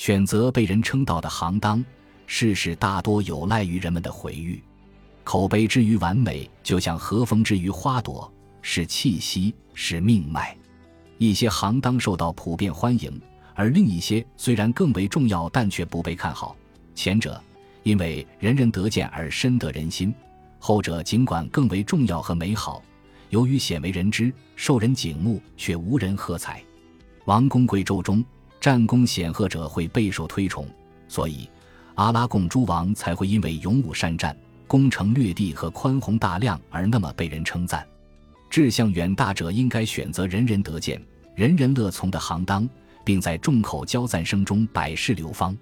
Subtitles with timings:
[0.00, 1.84] 选择被人称道的行当，
[2.26, 4.58] 事事大多有赖于人们的回誉。
[5.24, 8.32] 口碑之于完美，就像和风之于花朵，
[8.62, 10.56] 是气息，是命脉。
[11.18, 13.20] 一些行当受到普遍欢迎，
[13.54, 16.56] 而另一些虽然更为重要，但却不被看好。
[16.94, 17.38] 前者
[17.82, 20.14] 因为人人得见而深得人心，
[20.58, 22.82] 后者尽管更为重要和美好，
[23.28, 26.64] 由于鲜为人知、受人景慕，却无人喝彩。
[27.26, 28.24] 王公贵胄中，
[28.60, 30.68] 战功显赫者会备受推崇，
[31.08, 31.48] 所以
[31.94, 34.36] 阿拉贡诸王才会因为勇武善战。
[34.66, 37.84] 攻城略地和宽宏大量而那么被人称赞，
[38.48, 41.02] 志向远大者应该选择人人得见、
[41.34, 42.68] 人人乐从的行当，
[43.04, 45.58] 并在众口交赞声中百世流芳。